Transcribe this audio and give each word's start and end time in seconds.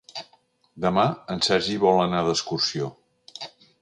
Demà 0.85 1.03
en 1.35 1.43
Sergi 1.49 1.77
vol 1.83 2.01
anar 2.07 2.23
d'excursió. 2.31 2.89